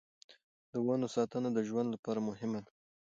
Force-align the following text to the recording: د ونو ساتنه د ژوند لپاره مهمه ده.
د 0.71 0.73
ونو 0.85 1.07
ساتنه 1.15 1.49
د 1.53 1.59
ژوند 1.69 1.87
لپاره 1.91 2.19
مهمه 2.29 2.59
ده. 2.65 2.71